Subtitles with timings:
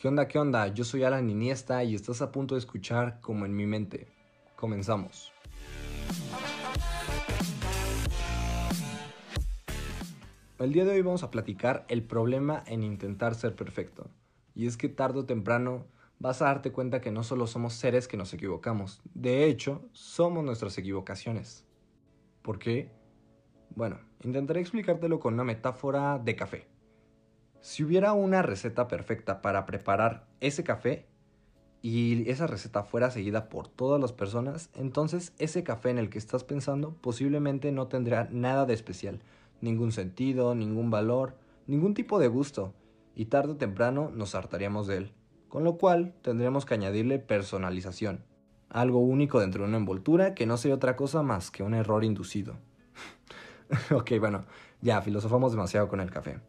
[0.00, 0.66] ¿Qué onda, qué onda?
[0.68, 4.08] Yo soy Alan Iniesta y estás a punto de escuchar Como en mi mente.
[4.56, 5.30] Comenzamos.
[10.58, 14.08] El día de hoy vamos a platicar el problema en intentar ser perfecto.
[14.54, 15.84] Y es que tarde o temprano
[16.18, 20.42] vas a darte cuenta que no solo somos seres que nos equivocamos, de hecho, somos
[20.42, 21.66] nuestras equivocaciones.
[22.40, 22.90] ¿Por qué?
[23.76, 26.69] Bueno, intentaré explicártelo con una metáfora de café.
[27.62, 31.04] Si hubiera una receta perfecta para preparar ese café
[31.82, 36.18] y esa receta fuera seguida por todas las personas, entonces ese café en el que
[36.18, 39.20] estás pensando posiblemente no tendría nada de especial,
[39.60, 42.72] ningún sentido, ningún valor, ningún tipo de gusto,
[43.14, 45.12] y tarde o temprano nos hartaríamos de él,
[45.50, 48.24] con lo cual tendríamos que añadirle personalización,
[48.70, 52.04] algo único dentro de una envoltura que no sería otra cosa más que un error
[52.04, 52.56] inducido.
[53.90, 54.46] ok, bueno,
[54.80, 56.40] ya filosofamos demasiado con el café.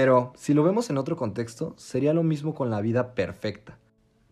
[0.00, 3.80] Pero si lo vemos en otro contexto, sería lo mismo con la vida perfecta.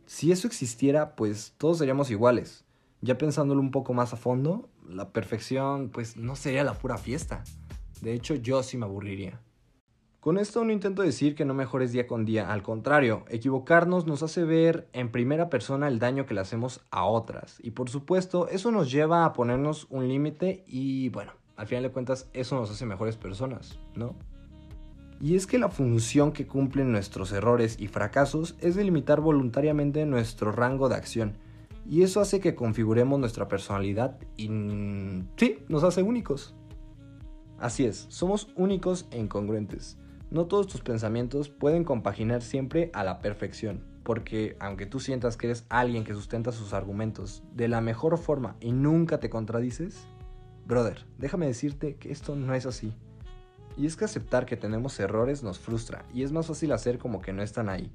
[0.04, 2.64] Si eso existiera, pues todos seríamos iguales.
[3.00, 7.42] Ya pensándolo un poco más a fondo, la perfección pues no sería la pura fiesta.
[8.00, 9.40] De hecho, yo sí me aburriría.
[10.20, 14.22] Con esto no intento decir que no mejores día con día, al contrario, equivocarnos nos
[14.22, 17.58] hace ver en primera persona el daño que le hacemos a otras.
[17.60, 21.90] Y por supuesto, eso nos lleva a ponernos un límite y bueno, al final de
[21.90, 24.14] cuentas eso nos hace mejores personas, ¿no?
[25.20, 30.52] Y es que la función que cumplen nuestros errores y fracasos es delimitar voluntariamente nuestro
[30.52, 31.38] rango de acción.
[31.88, 34.48] Y eso hace que configuremos nuestra personalidad y
[35.36, 36.54] sí, nos hace únicos.
[37.58, 39.96] Así es, somos únicos e incongruentes.
[40.30, 45.46] No todos tus pensamientos pueden compaginar siempre a la perfección, porque aunque tú sientas que
[45.46, 50.06] eres alguien que sustenta sus argumentos de la mejor forma y nunca te contradices,
[50.66, 52.92] brother, déjame decirte que esto no es así.
[53.76, 57.20] Y es que aceptar que tenemos errores nos frustra y es más fácil hacer como
[57.20, 57.90] que no están ahí.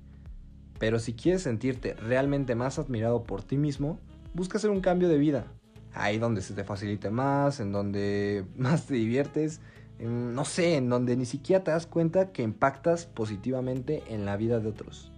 [0.79, 3.99] Pero si quieres sentirte realmente más admirado por ti mismo,
[4.33, 5.45] busca hacer un cambio de vida.
[5.93, 9.61] Ahí donde se te facilite más, en donde más te diviertes,
[9.99, 14.59] no sé, en donde ni siquiera te das cuenta que impactas positivamente en la vida
[14.59, 15.11] de otros.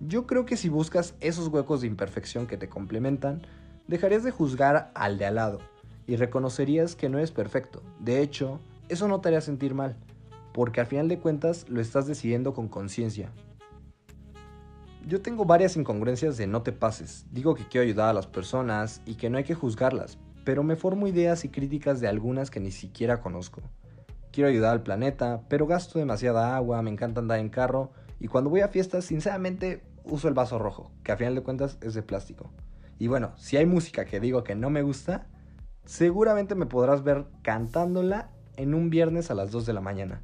[0.00, 3.42] Yo creo que si buscas esos huecos de imperfección que te complementan,
[3.86, 5.60] dejarías de juzgar al de al lado
[6.06, 7.82] y reconocerías que no eres perfecto.
[8.00, 9.96] De hecho, eso no te haría sentir mal,
[10.52, 13.32] porque al final de cuentas lo estás decidiendo con conciencia.
[15.06, 17.26] Yo tengo varias incongruencias de no te pases.
[17.30, 20.76] Digo que quiero ayudar a las personas y que no hay que juzgarlas, pero me
[20.76, 23.60] formo ideas y críticas de algunas que ni siquiera conozco.
[24.32, 28.50] Quiero ayudar al planeta, pero gasto demasiada agua, me encanta andar en carro y cuando
[28.50, 32.02] voy a fiestas, sinceramente, uso el vaso rojo, que a final de cuentas es de
[32.02, 32.50] plástico.
[32.98, 35.26] Y bueno, si hay música que digo que no me gusta,
[35.84, 40.22] seguramente me podrás ver cantándola en un viernes a las 2 de la mañana.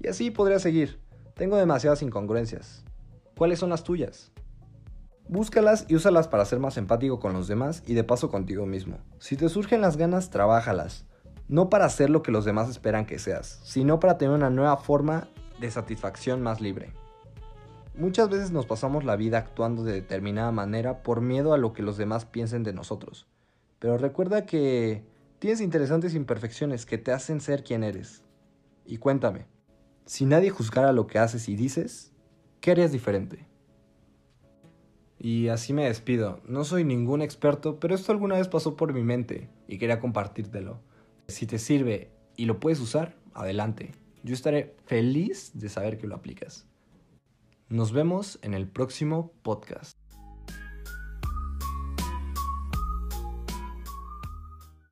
[0.00, 1.00] Y así podría seguir.
[1.34, 2.84] Tengo demasiadas incongruencias.
[3.36, 4.32] ¿Cuáles son las tuyas?
[5.28, 8.98] Búscalas y úsalas para ser más empático con los demás y de paso contigo mismo.
[9.18, 11.06] Si te surgen las ganas, trabájalas.
[11.48, 14.76] No para hacer lo que los demás esperan que seas, sino para tener una nueva
[14.76, 15.28] forma
[15.60, 16.92] de satisfacción más libre.
[17.94, 21.82] Muchas veces nos pasamos la vida actuando de determinada manera por miedo a lo que
[21.82, 23.26] los demás piensen de nosotros.
[23.78, 25.04] Pero recuerda que
[25.42, 28.22] Tienes interesantes imperfecciones que te hacen ser quien eres.
[28.86, 29.46] Y cuéntame,
[30.06, 32.12] si nadie juzgara lo que haces y dices,
[32.60, 33.48] ¿qué harías diferente?
[35.18, 36.40] Y así me despido.
[36.46, 40.80] No soy ningún experto, pero esto alguna vez pasó por mi mente y quería compartírtelo.
[41.26, 43.90] Si te sirve y lo puedes usar, adelante.
[44.22, 46.68] Yo estaré feliz de saber que lo aplicas.
[47.68, 50.01] Nos vemos en el próximo podcast.